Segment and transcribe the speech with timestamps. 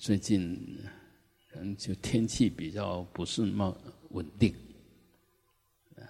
[0.00, 0.82] 最近
[1.50, 3.76] 可能就天气比较不是那么
[4.12, 4.54] 稳定，
[5.94, 6.00] 啊，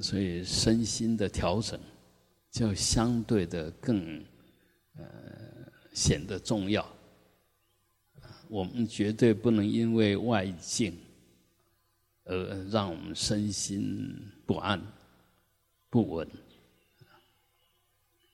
[0.00, 1.78] 所以身心的调整
[2.50, 4.24] 就相对的更
[4.96, 5.04] 呃
[5.92, 6.88] 显得重要。
[8.48, 10.96] 我们绝对不能因为外境
[12.24, 14.80] 而让我们身心不安、
[15.90, 16.26] 不稳。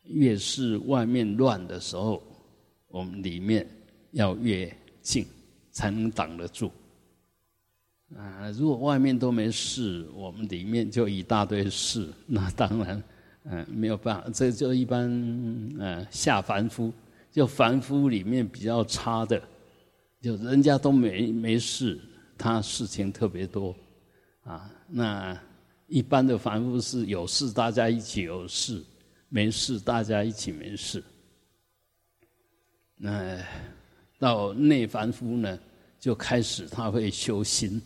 [0.04, 2.22] 越是外面乱的时候，
[2.94, 3.66] 我们里面
[4.12, 4.72] 要越
[5.02, 5.26] 静，
[5.72, 6.70] 才能挡得住。
[8.16, 13.02] 啊，如果外面都没事，我们里面就一大堆事，那当然，
[13.46, 14.30] 嗯，没有办法。
[14.32, 15.10] 这就一般，
[15.80, 16.92] 嗯，下凡夫，
[17.32, 19.42] 就凡夫里面比较差的。
[20.20, 21.98] 就人家都没没事，
[22.38, 23.74] 他事情特别多，
[24.44, 25.36] 啊，那
[25.88, 28.80] 一般的凡夫是有事大家一起有事，
[29.28, 31.02] 没事大家一起没事。
[32.96, 33.38] 那
[34.18, 35.58] 到内凡夫呢，
[35.98, 37.80] 就开始他会修心，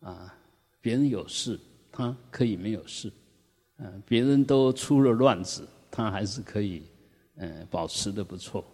[0.00, 0.34] 啊，
[0.80, 1.58] 别人有事
[1.90, 3.10] 他可以没有事，
[3.78, 6.82] 嗯，别人都出了乱子，他还是可以，
[7.36, 8.64] 嗯，保持的不错。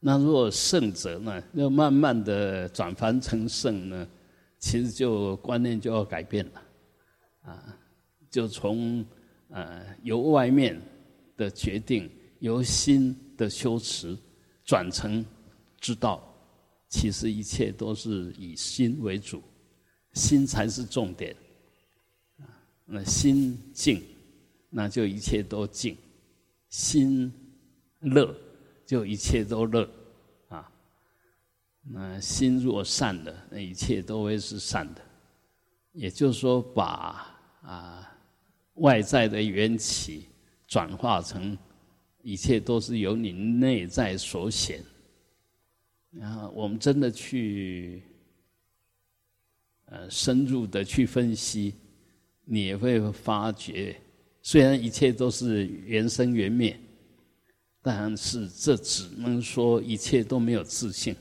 [0.00, 4.06] 那如果圣者呢，要慢慢的转凡成圣呢，
[4.58, 6.62] 其实就观念就要改变了，
[7.42, 7.76] 啊，
[8.30, 9.04] 就从
[9.48, 10.80] 呃由外面
[11.36, 14.16] 的决定，由心的修持，
[14.68, 15.24] 转成
[15.80, 16.22] 知道，
[16.90, 19.42] 其实一切都是以心为主，
[20.12, 21.34] 心才是重点，
[22.84, 24.02] 那心静，
[24.68, 25.96] 那就一切都静，
[26.68, 27.32] 心
[28.00, 28.36] 乐。
[28.84, 29.86] 就一切都乐，
[30.48, 30.66] 啊，
[31.82, 35.02] 那心若善了，那一切都会是善的。
[35.92, 38.10] 也就是说，把啊
[38.76, 40.24] 外在的缘起
[40.66, 41.54] 转化成
[42.22, 44.82] 一切都是由你内在所显。
[46.10, 48.02] 然后我们真的去
[49.86, 51.74] 呃深入的去分析，
[52.44, 54.00] 你也会发觉，
[54.42, 56.78] 虽然一切都是缘生缘灭。
[57.80, 61.14] 但是这只能说一切都没有自信。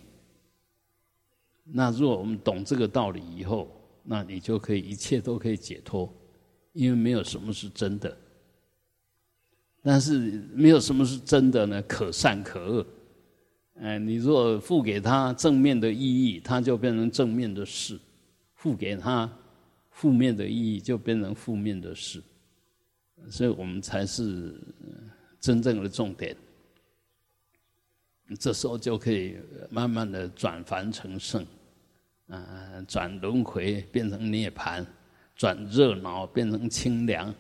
[1.64, 3.72] 那如果我们懂这个道理以后，
[4.04, 6.12] 那你就可以一切都可以解脱，
[6.74, 8.18] 因为没有什么是真的。
[9.88, 11.82] 但是没有什么是真的呢？
[11.84, 12.86] 可善可恶。
[13.80, 17.96] 哎，你若付给他正面的意义，它就变成正面的事；
[18.54, 19.32] 付给他
[19.92, 22.22] 负面的意义，就变成负面的事。
[23.30, 24.60] 所以我们才是
[25.40, 26.36] 真正的重点。
[28.38, 29.38] 这时候就可以
[29.70, 31.46] 慢慢的转凡成圣，
[32.28, 34.86] 啊，转轮回变成涅槃，
[35.34, 37.34] 转热闹变成清凉，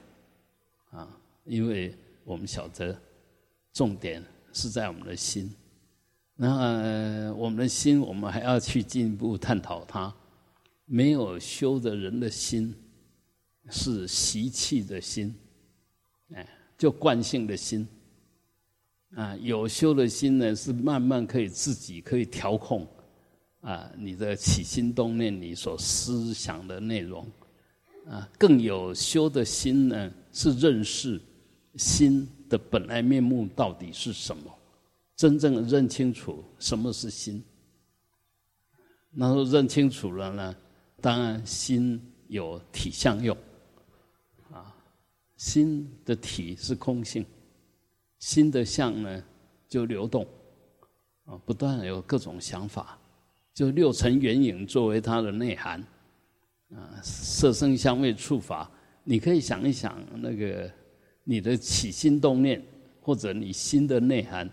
[0.91, 1.09] 啊，
[1.43, 1.93] 因为
[2.27, 2.93] 我们晓得
[3.71, 4.21] 重点
[4.51, 5.49] 是在我们的心，
[6.35, 10.13] 那我们的心，我们还要去进一步探讨它。
[10.83, 12.75] 没有修的人的心
[13.69, 15.33] 是习气的心，
[16.33, 16.45] 哎，
[16.77, 17.87] 就惯性的心。
[19.15, 22.85] 啊，有修的心呢，是慢慢可以自己可以调控，
[23.61, 27.25] 啊，你的起心动念，你所思想的内容，
[28.05, 31.21] 啊，更有修的心呢，是认识
[31.77, 34.43] 心的本来面目到底是什么，
[35.15, 37.43] 真正认清楚什么是心。
[39.13, 40.55] 然后认清楚了呢，
[41.01, 43.35] 当然心有体相用，
[44.51, 44.75] 啊，
[45.37, 47.25] 心的体是空性。
[48.19, 49.23] 心的相呢，
[49.69, 50.27] 就流动，
[51.25, 52.99] 啊，不断有各种想法，
[53.53, 55.79] 就六尘缘影作为它的内涵，
[56.73, 58.69] 啊，色声香味触法，
[59.03, 60.71] 你可以想一想，那个
[61.29, 62.65] 你的起心动念，
[63.01, 64.49] 或者你心的内涵，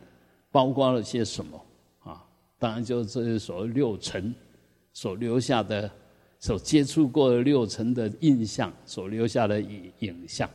[0.51, 1.67] 包括了些什么
[2.01, 2.27] 啊？
[2.59, 4.35] 当然，就这些所谓六尘
[4.93, 5.89] 所留下的、
[6.41, 10.51] 所接触过的六尘的印象，所留下的影影像。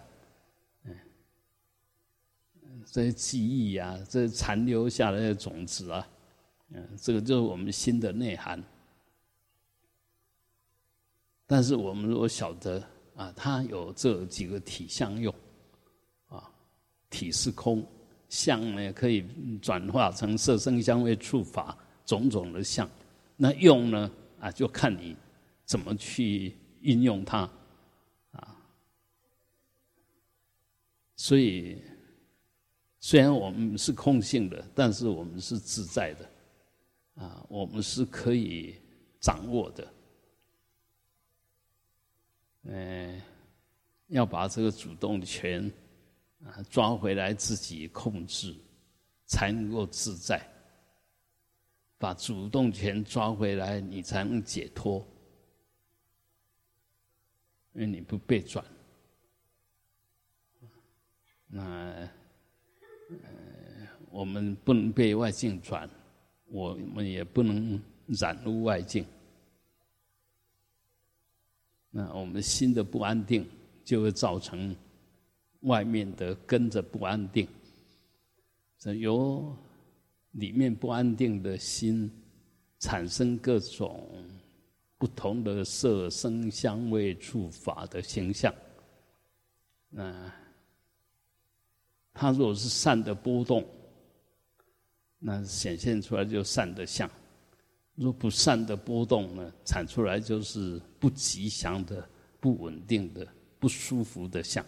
[0.84, 0.94] 嗯
[2.91, 6.06] 这些记忆啊，这些残留下来的种子啊，
[6.72, 8.61] 嗯，这个就是我们心的内涵。
[11.47, 12.84] 但是我们如果晓得
[13.16, 15.34] 啊，它有这几个体相用，
[17.09, 17.85] 体是空，
[18.29, 19.26] 相呢可以
[19.61, 22.90] 转化成色声香味触法种种的相，
[23.35, 25.16] 那用呢啊，就看你
[25.66, 27.50] 怎么去运用它，
[28.32, 28.56] 啊，
[31.16, 31.82] 所以。
[33.02, 36.29] 虽然我们是空性的，但是我们是自在的，
[37.23, 38.76] 啊，我们是可以
[39.22, 39.94] 掌握的。
[42.64, 43.22] 嗯，
[44.08, 45.72] 要把这个主动权
[46.46, 48.56] 啊抓回来，自己控制，
[49.26, 50.46] 才能够自在。
[51.97, 55.06] 把主动权抓回来，你才能解脱。
[57.74, 58.66] 因为你不被转，
[61.47, 61.62] 那
[63.09, 65.88] 呃，我们不能被外境转，
[66.47, 69.06] 我们也不能染入外境。
[71.91, 73.47] 那我们心的不安定，
[73.86, 74.76] 就会造成
[75.61, 77.47] 外面的跟着不安定。
[78.78, 79.56] 这由
[80.32, 82.09] 里面不安定的心
[82.79, 84.09] 产生各种
[84.97, 88.53] 不同的色、声、香味、触、法的形象。
[89.90, 90.32] 那
[92.14, 93.66] 它如果是善的波动，
[95.17, 97.09] 那显现出来就善的相；
[97.96, 102.08] 若不善的波动呢，产出来就是不吉祥的、
[102.40, 103.28] 不稳定的、
[103.59, 104.66] 不舒服的相。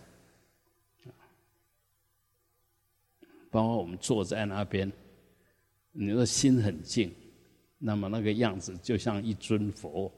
[3.52, 4.90] 包括我们坐在那边，
[5.92, 7.14] 你的心很静，
[7.78, 10.10] 那么那个样子就像一尊佛。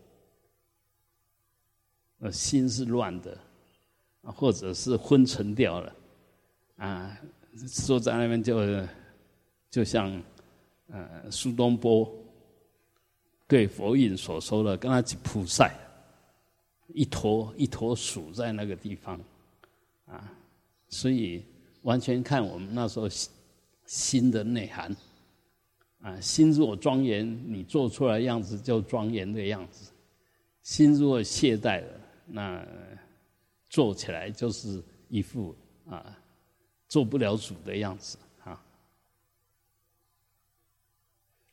[2.19, 3.37] 呃，心是乱的，
[4.21, 5.95] 或者是昏沉掉了，
[6.77, 7.19] 啊，
[7.67, 8.61] 坐在那边就
[9.69, 10.23] 就像
[10.87, 12.09] 呃苏东坡
[13.47, 15.69] 对佛印所说的，跟他去菩萨，
[16.89, 19.19] 一坨一坨鼠在那个地方，
[20.05, 20.31] 啊，
[20.87, 21.43] 所以。
[21.83, 23.07] 完全看我们那时候
[23.85, 24.95] 心的内涵，
[25.99, 29.91] 啊，心若庄严，你做出来样子就庄严的样子；
[30.61, 31.87] 心若懈怠了，
[32.25, 32.65] 那
[33.69, 35.53] 做起来就是一副
[35.85, 36.17] 啊
[36.87, 38.63] 做不了主的样子啊。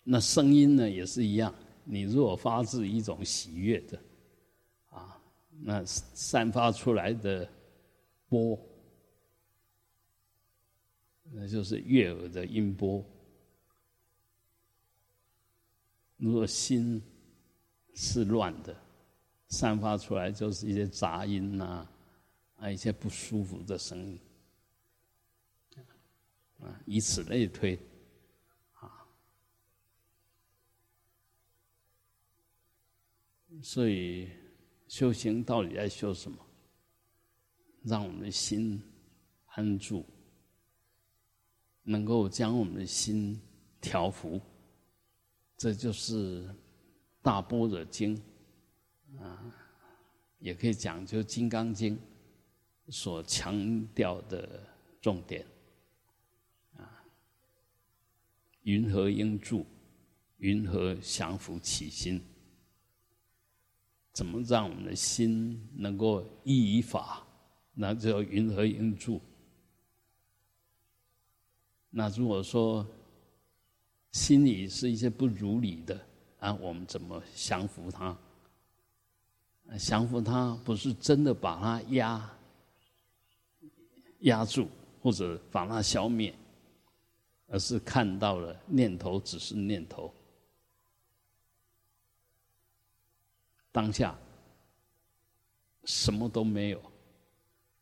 [0.04, 3.98] 那声音呢也是一样，你若发自一种喜悦的，
[4.90, 5.20] 啊，
[5.60, 7.48] 那散发出来的
[8.28, 8.56] 波。
[11.32, 13.04] 那就是悦耳的音波。
[16.16, 17.02] 如果心
[17.94, 18.76] 是乱的，
[19.48, 21.88] 散发出来就是一些杂音呐，
[22.56, 24.20] 啊，一些不舒服的声音，
[26.60, 27.78] 啊，以此类推，
[28.74, 29.06] 啊，
[33.62, 34.28] 所以
[34.88, 36.38] 修行到底在修什么？
[37.82, 38.82] 让我们的心
[39.46, 40.04] 安住。
[41.82, 43.40] 能够将我们的心
[43.80, 44.40] 调伏，
[45.56, 46.44] 这就是
[47.22, 48.16] 《大般若经》
[49.22, 49.44] 啊，
[50.38, 51.96] 也可以讲就《金刚经》
[52.88, 54.60] 所强调的
[55.00, 55.46] 重点
[56.76, 57.04] 啊。
[58.62, 59.64] 云何应住？
[60.38, 62.20] 云何降伏其心？
[64.12, 67.26] 怎么让我们的心能够依于法？
[67.74, 69.20] 那就云何应住？
[71.90, 72.87] 那如果说
[74.12, 76.00] 心里是一些不如理的
[76.38, 78.16] 啊，我们怎么降服它？
[79.78, 82.31] 降服它不是真的把它压
[84.20, 84.69] 压住，
[85.02, 86.34] 或者把它消灭，
[87.48, 90.12] 而是看到了念头只是念头，
[93.72, 94.16] 当下
[95.84, 96.82] 什么都没有，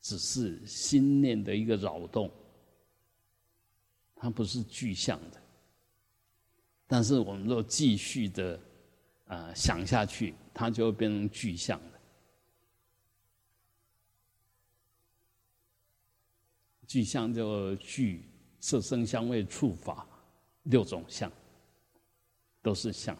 [0.01, 2.31] 只是心念的一个扰动。
[4.21, 5.41] 它不是具象的，
[6.87, 8.61] 但是我们若继续的
[9.27, 12.01] 啊想下去，它就会变成具象的。
[16.87, 18.25] 具象就具
[18.59, 20.07] 色声香味触法
[20.65, 21.31] 六种相，
[22.61, 23.17] 都是相。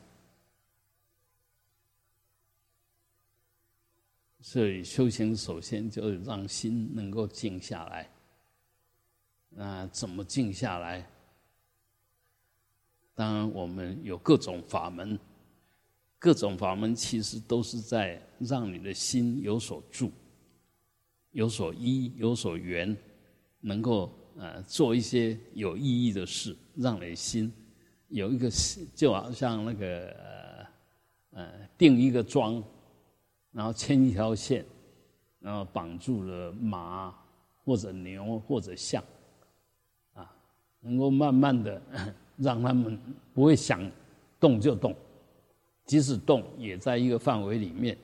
[4.41, 8.11] 所以修行首先就让心能够静下来。
[9.51, 11.05] 那怎么静下来？
[13.15, 15.19] 当然，我们有各种法门，
[16.21, 20.13] 各种法门其实都是在让你的心有所住、
[21.33, 22.97] 有所依、有所缘，
[23.61, 27.53] 能够呃做一些有意义的事，让你心
[28.07, 28.49] 有一个
[28.95, 30.67] 就好像那个
[31.33, 32.63] 呃定一个桩，
[33.51, 34.65] 然后牵一条线，
[35.41, 37.13] 然后绑住了马
[37.65, 39.03] 或者牛或者象。
[40.81, 41.81] 能够慢慢的
[42.37, 42.99] 让他们
[43.35, 43.81] 不会想
[44.39, 44.95] 动就动，
[45.85, 47.99] 即使动也在一个范围里面。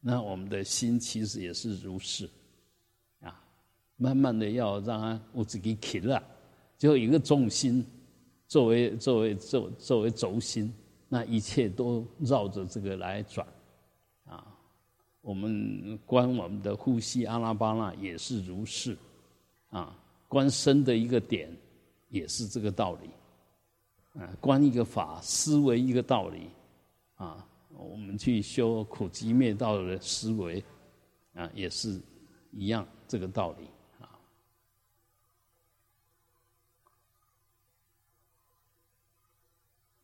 [0.00, 2.28] 那我们的心其实也是如是，
[3.20, 3.38] 啊，
[3.96, 6.22] 慢慢的要让它我自己起了，
[6.78, 7.84] 就一个重心
[8.46, 10.72] 作为作为作作为轴心，
[11.08, 13.46] 那一切都绕着这个来转，
[14.24, 14.46] 啊，
[15.20, 18.96] 我们观我们的呼吸阿拉巴那也是如是，
[19.70, 19.94] 啊，
[20.28, 21.54] 观身的一个点。
[22.10, 23.10] 也是这个道理，
[24.20, 26.48] 啊，观一个法，思维一个道理，
[27.16, 27.46] 啊，
[27.76, 30.64] 我们去修苦集灭道的思维，
[31.34, 32.00] 啊，也是
[32.50, 33.68] 一样这个道理
[34.00, 34.08] 啊。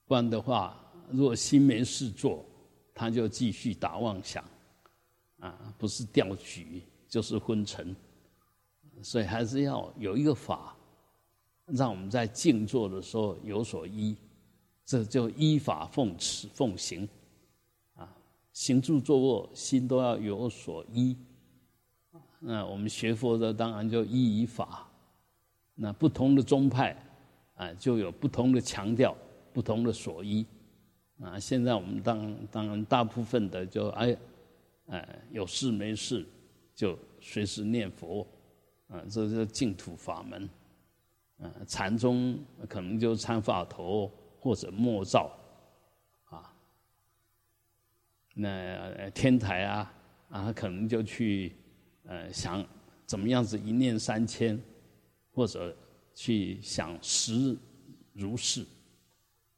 [0.06, 0.78] 不然的话，
[1.10, 2.44] 如果心没事做，
[2.94, 4.44] 他就继续打妄想，
[5.40, 7.96] 啊，不是钓局就是昏沉，
[9.02, 10.76] 所以还是要有一个法。
[11.66, 14.14] 让我们在静坐的时候有所依，
[14.84, 17.08] 这就依法奉持奉行，
[17.94, 18.14] 啊，
[18.52, 21.16] 行住坐卧心都要有所依。
[22.38, 24.86] 那我们学佛的当然就依于法，
[25.74, 26.94] 那不同的宗派
[27.54, 29.16] 啊就有不同的强调，
[29.52, 30.44] 不同的所依。
[31.20, 34.16] 啊，现在我们当当然大部分的就哎，
[34.88, 36.26] 哎有事没事
[36.74, 38.26] 就随时念佛，
[38.88, 40.46] 啊，这是净土法门。
[41.66, 44.10] 禅宗可能就参法头
[44.40, 45.30] 或者默照，
[46.24, 46.54] 啊，
[48.34, 49.94] 那天台啊
[50.30, 51.56] 啊，可能就去
[52.04, 52.64] 呃想
[53.06, 54.60] 怎么样子一念三千，
[55.32, 55.74] 或者
[56.14, 57.56] 去想十
[58.12, 58.64] 如是，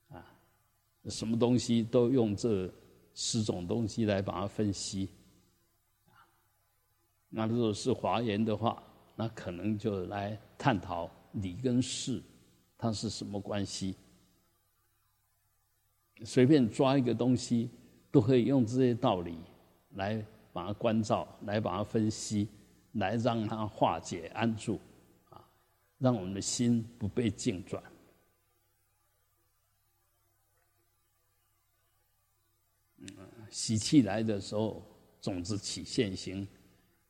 [0.09, 0.25] 啊，
[1.07, 2.71] 什么东西都用这
[3.15, 5.09] 十种东西来把它分析，
[7.29, 8.83] 那如果是华严的话，
[9.15, 11.11] 那可能就来探讨。
[11.37, 12.23] 理跟事，
[12.77, 13.95] 它是什么关系？
[16.25, 17.71] 随便抓一个东西，
[18.11, 19.39] 都可以用这些道理
[19.95, 22.49] 来把它关照，来把它分析，
[22.93, 24.81] 来让它化解安住，
[25.29, 25.45] 啊，
[25.99, 27.83] 让我们的心不被境转。
[32.99, 33.09] 嗯，
[33.51, 34.83] 喜气来的时候，
[35.21, 36.49] 种子起现行。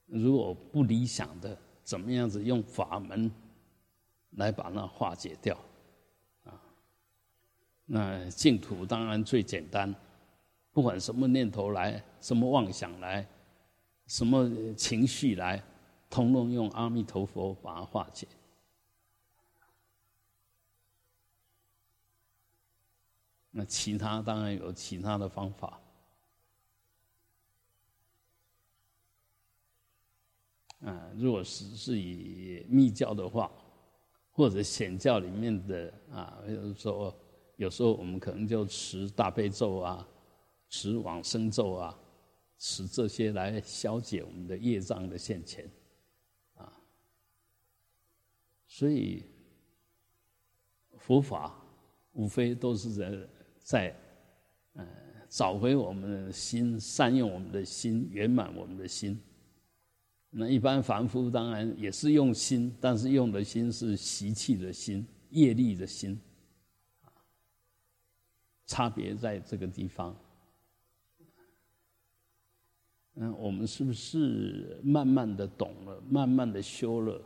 [0.06, 3.30] 如果不理想的，怎么样子用法门？
[4.36, 5.56] 来把那化解掉，
[6.44, 6.52] 啊，
[7.86, 9.94] 那净土当然最简单，
[10.72, 13.26] 不管什么念头来，什么妄想来，
[14.06, 15.62] 什么情绪来，
[16.10, 18.28] 通通用阿弥陀佛把它化解。
[23.50, 25.80] 那其他当然有其他的方法，
[30.82, 33.50] 啊，如果是是以密教的话。
[34.36, 37.18] 或者显教里面的啊，比如说，
[37.56, 40.06] 有时候我们可能就持大悲咒啊，
[40.68, 41.98] 持往生咒啊，
[42.58, 45.66] 持这些来消解我们的业障的现前，
[46.54, 46.70] 啊，
[48.66, 49.24] 所以
[50.98, 51.58] 佛法
[52.12, 53.28] 无非都是在
[53.58, 53.96] 在，
[54.74, 54.86] 呃，
[55.30, 59.18] 找回我们的心，善用我们的心，圆满我们的心。
[60.30, 66.18] 那一般凡夫当然也是用心，但是用的心是习气的心、业力的心，
[68.66, 70.14] 差别在这个地方。
[73.14, 77.18] 嗯，我们是不是慢慢的懂了，慢慢的修了？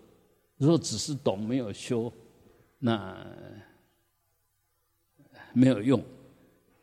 [0.57, 2.13] 如果只是懂没有修，
[2.79, 3.27] 那
[5.53, 6.01] 没有用，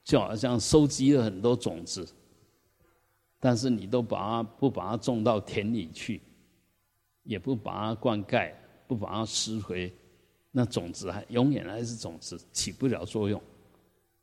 [0.03, 2.05] 就好像收集了很多种子。
[3.39, 6.21] 但是你都把它不把它种到田里去，
[7.23, 8.51] 也不把它灌溉，
[8.87, 9.93] 不把它施肥，
[10.51, 13.41] 那种子还永远还是种子，起不了作用，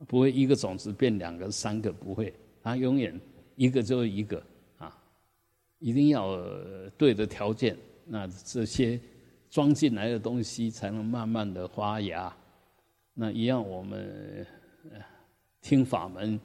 [0.08, 3.18] 不会一个种子变两个、三个，不会，它永远
[3.54, 4.42] 一个就是一个
[4.78, 4.96] 啊，
[5.78, 6.36] 一定要
[6.98, 9.00] 对的条件，那这些
[9.48, 12.34] 装进来的东西才能慢慢的发芽。
[13.12, 14.44] 那一样，我们
[15.60, 16.40] 听法门。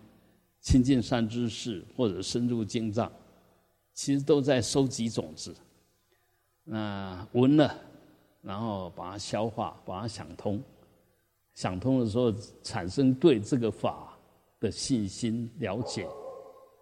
[0.61, 3.11] 亲近善知识或者深入经藏，
[3.93, 5.55] 其实都在收集种子。
[6.63, 7.75] 那闻了，
[8.41, 10.61] 然后把它消化，把它想通。
[11.53, 14.17] 想通的时候，产生对这个法
[14.59, 16.07] 的信心了解，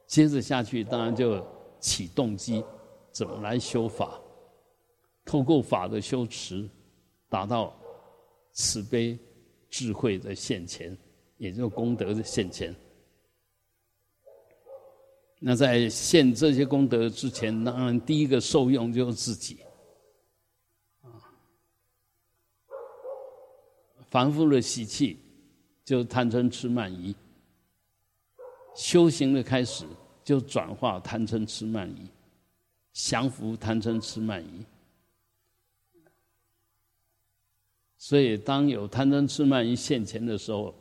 [0.05, 1.43] 接着下去，当然就
[1.79, 2.63] 起动机，
[3.11, 4.19] 怎么来修法？
[5.25, 6.69] 透过法的修持，
[7.29, 7.73] 达到
[8.51, 9.17] 慈悲
[9.69, 10.95] 智慧的现前，
[11.37, 12.75] 也就是功德的现前。
[15.39, 19.59] 那在现这些功德之前，当然第一个受用就是自己。
[21.03, 21.13] 啊，
[24.09, 25.19] 凡夫的习气
[25.85, 27.15] 就贪嗔痴慢疑，
[28.75, 29.85] 修行的开始
[30.23, 32.09] 就转化贪嗔痴慢疑，
[32.93, 34.65] 降服贪嗔痴慢疑。
[37.99, 40.73] 所以，当有贪嗔痴慢疑现前的时候，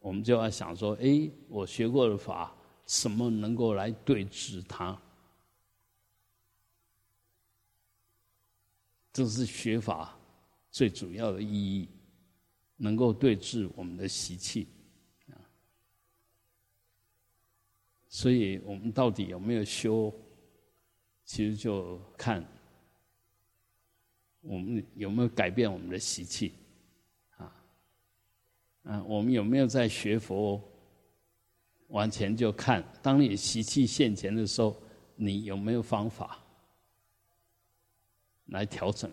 [0.00, 2.53] 我们就要想说：哎，我学过的法。
[2.86, 4.98] 什么能够来对治它？
[9.12, 10.16] 这是学法
[10.70, 11.88] 最主要的意义。
[12.76, 14.66] 能够对治我们的习气
[15.28, 15.38] 啊。
[18.08, 20.12] 所以我们到底有没有修？
[21.24, 22.44] 其实就看
[24.40, 26.52] 我们有没有改变我们的习气
[27.36, 27.64] 啊。
[28.82, 30.60] 嗯，我们有没有在学佛？
[31.94, 34.76] 往前就看，当你习气现前的时候，
[35.14, 36.40] 你有没有方法
[38.46, 39.08] 来调整？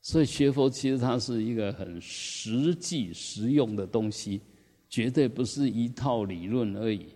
[0.00, 4.40] 所以学佛其实它是一个很实际实用的东西，
[4.88, 7.06] 绝对不是一套理论而已，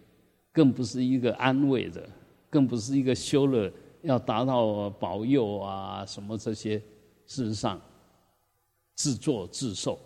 [0.52, 2.08] 更不是一个安慰的，
[2.48, 3.68] 更不是一个修了
[4.02, 6.78] 要达到保佑啊什么这些。
[7.26, 7.80] 事实上，
[8.94, 9.98] 自作自受。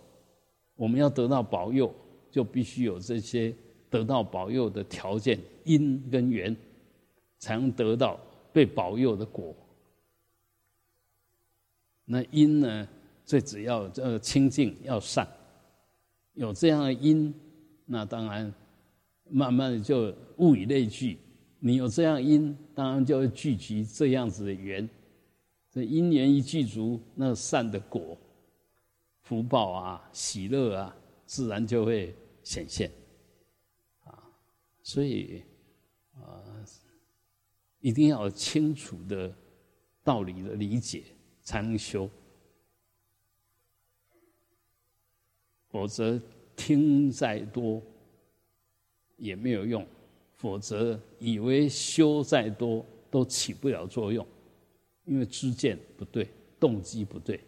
[0.75, 1.95] 我们要得到保佑，
[2.31, 3.55] 就必须有这些。
[3.91, 6.57] 得到保佑的条件因跟缘，
[7.39, 8.19] 才能得到
[8.53, 9.55] 被保佑的果。
[12.05, 12.89] 那因呢？
[13.25, 15.27] 最主要这个清净要善，
[16.35, 17.35] 有这样的因，
[17.85, 18.55] 那当然
[19.29, 21.19] 慢慢的就物以类聚。
[21.59, 24.89] 你有这样因，当然就会聚集这样子的缘。
[25.73, 28.17] 这因缘一具足，那善的果、
[29.23, 32.15] 福报啊、喜乐啊，自然就会
[32.45, 32.89] 显现。
[34.87, 35.43] 所以，
[36.15, 36.65] 啊，
[37.81, 39.35] 一定要清楚的
[40.05, 41.03] 道理的理解，
[41.43, 42.09] 才能修。
[45.69, 46.23] 否则
[46.55, 47.83] 听再多
[49.17, 49.85] 也没有用，
[50.37, 54.25] 否则以为修再多都起不了作用，
[55.05, 57.41] 因为知见不对，动机不对。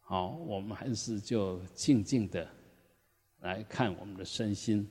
[0.00, 2.50] 好，我们还是就静静的。
[3.44, 4.88] 来看我们的身心，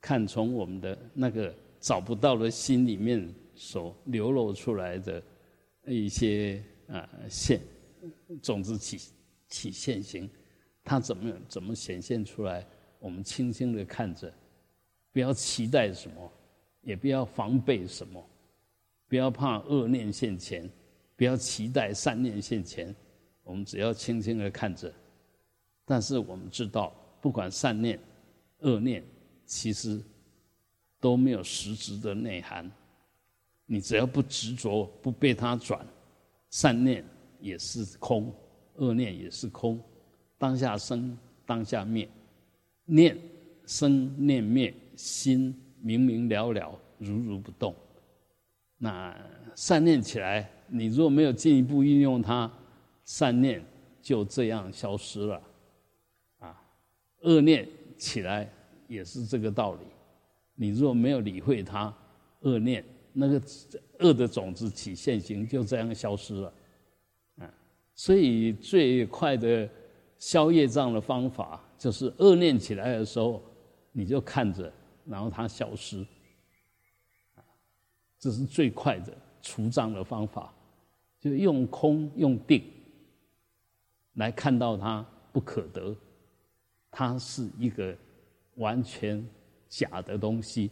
[0.00, 5.22] 看从我们的那个找不到的心里面所流露出来的
[5.86, 7.60] 一些啊现
[8.42, 9.12] 种子起
[9.48, 10.28] 起现行，
[10.82, 12.66] 它怎么怎么显现出来？
[12.98, 14.32] 我们轻轻的看着，
[15.12, 16.32] 不要期待什么，
[16.80, 18.26] 也不要防备什么，
[19.08, 20.66] 不要怕恶念现前，
[21.16, 22.94] 不要期待善念现前，
[23.42, 24.90] 我们只要轻轻的看着。
[25.84, 26.94] 但是我们知道。
[27.20, 27.98] 不管善念、
[28.60, 29.04] 恶念，
[29.44, 30.00] 其实
[30.98, 32.70] 都没有实质的内涵。
[33.66, 35.86] 你只要不执着，不被它转，
[36.50, 37.04] 善念
[37.40, 38.34] 也是空，
[38.74, 39.80] 恶念也是空。
[40.38, 42.08] 当下生，当下灭，
[42.84, 43.16] 念
[43.66, 47.74] 生念灭，心明明了了，如如不动。
[48.76, 49.14] 那
[49.54, 52.50] 善念起来，你如果没有进一步运用它，
[53.04, 53.62] 善念
[54.00, 55.40] 就这样消失了。
[57.20, 58.50] 恶念起来
[58.88, 59.80] 也是这个道理，
[60.54, 61.94] 你若没有理会它，
[62.40, 63.42] 恶念那个
[63.98, 66.52] 恶的种子起现行，就这样消失了。
[67.38, 67.54] 啊，
[67.94, 69.68] 所以最快的
[70.18, 73.42] 消业障的方法，就是恶念起来的时候，
[73.92, 74.72] 你就看着，
[75.04, 76.06] 然后它消失。
[78.18, 80.52] 这是最快的除障的方法，
[81.18, 82.62] 就用空用定
[84.14, 85.96] 来看到它不可得。
[86.90, 87.96] 它是一个
[88.56, 89.24] 完全
[89.68, 90.70] 假的东西。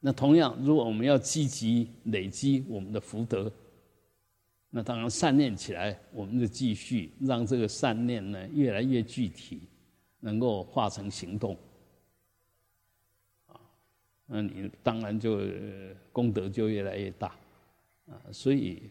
[0.00, 3.50] 那同样，如果我们要积极累积我们的福德，
[4.68, 9.62] 那当然善念起来，我们就继续让这个善念呢越来越具体，
[10.18, 11.56] 能够化成行动。
[13.46, 13.60] 啊，
[14.26, 15.40] 那你当然就
[16.12, 17.28] 功德就越来越大。
[18.08, 18.90] 啊，所以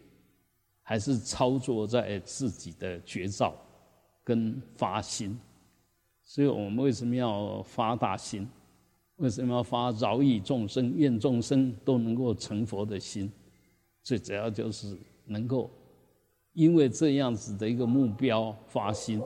[0.82, 3.54] 还是操作在自己的绝招。
[4.24, 5.38] 跟发心，
[6.22, 8.48] 所以我们为什么要发大心？
[9.16, 13.30] 为什么要发饶益众生、愿众生都能够成佛的心？
[14.02, 15.70] 最主要就是能够
[16.54, 19.22] 因为这样子的一个目标发心，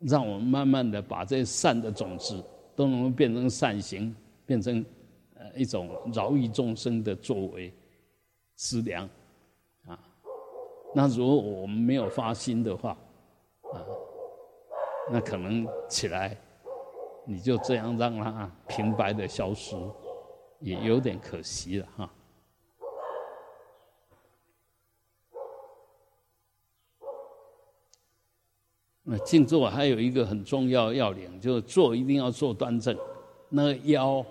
[0.00, 2.42] 让我们慢慢的把这善的种子
[2.74, 4.84] 都能够变成善行，变成
[5.34, 7.72] 呃一种饶益众生的作为
[8.54, 9.08] 资粮
[9.86, 9.98] 啊。
[10.94, 12.98] 那如果我们没有发心的话，
[15.10, 16.36] 那可能起来，
[17.24, 19.76] 你就这样让它平白的消失，
[20.60, 22.10] 也有点可惜了哈。
[29.08, 32.98] 那静坐还有一个很重要要领，就是坐一定要坐端正，
[33.48, 34.26] 那个腰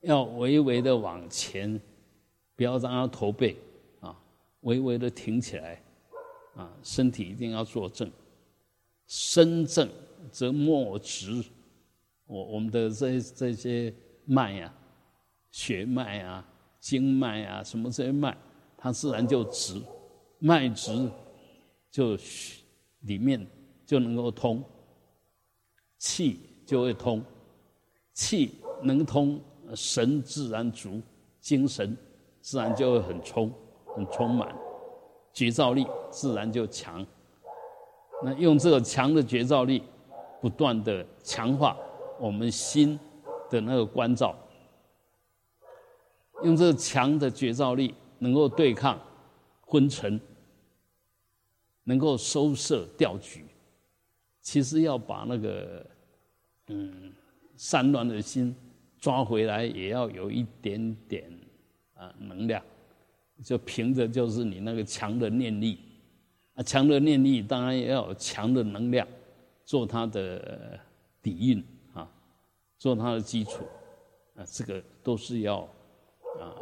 [0.00, 1.78] 要微微的往前，
[2.56, 3.54] 不要让它驼背
[4.00, 4.18] 啊，
[4.60, 5.82] 微微的挺起来
[6.56, 8.10] 啊，身体一定要坐正。
[9.10, 9.88] 身正
[10.30, 11.44] 则末直，
[12.26, 13.92] 我我们的这这些
[14.24, 14.72] 脉呀、
[15.50, 18.36] 血脉啊、经脉啊，什么这些脉，
[18.78, 19.82] 它自然就直
[20.38, 21.10] 脉直
[21.90, 22.16] 就
[23.00, 23.44] 里面
[23.84, 24.62] 就能够通，
[25.98, 27.20] 气就会通，
[28.12, 29.40] 气能通，
[29.74, 31.02] 神自然足，
[31.40, 31.96] 精神
[32.40, 33.52] 自然就会很充、
[33.92, 34.54] 很充满，
[35.32, 37.04] 觉照力自然就强。
[38.22, 39.82] 那用这个强的觉照力，
[40.40, 41.76] 不断的强化
[42.18, 42.98] 我们心
[43.48, 44.36] 的那个关照，
[46.42, 49.00] 用这个强的觉照力，能够对抗
[49.62, 50.20] 昏沉，
[51.84, 53.46] 能够收摄调举。
[54.42, 55.86] 其实要把那个
[56.68, 57.12] 嗯
[57.56, 58.54] 散乱的心
[58.98, 61.30] 抓回来，也要有一点点
[61.94, 62.62] 啊能量，
[63.42, 65.78] 就凭着就是你那个强的念力。
[66.62, 69.06] 强的念力当然也要有强的能量，
[69.64, 70.78] 做它的
[71.22, 72.10] 底蕴啊，
[72.76, 73.64] 做它的基础
[74.34, 75.60] 啊，这个都是要
[76.38, 76.54] 啊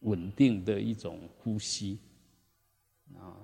[0.00, 1.98] 稳定的一种呼吸
[3.18, 3.36] 啊，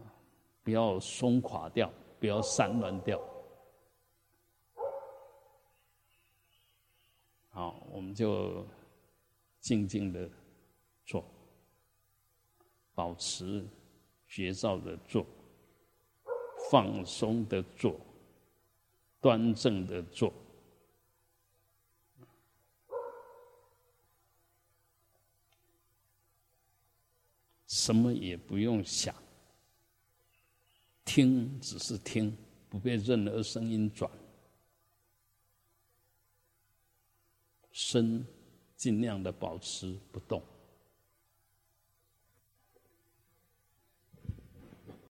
[0.62, 3.20] 不要松垮掉，不要散乱掉。
[7.50, 8.66] 好，我们就
[9.60, 10.30] 静静的
[11.04, 11.24] 做。
[12.94, 13.66] 保持
[14.34, 15.26] 绝照的坐，
[16.70, 18.00] 放松的坐，
[19.20, 20.32] 端正的坐，
[27.66, 29.14] 什么也不用想，
[31.04, 32.34] 听只是听，
[32.70, 34.10] 不被任何声音转，
[37.70, 38.26] 身
[38.76, 40.42] 尽量的保持不动。